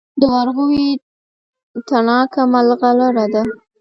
د 0.19 0.21
ورغوي 0.35 0.87
تڼاکه 1.87 2.41
ملغلره 2.53 3.25
ده. 3.33 3.41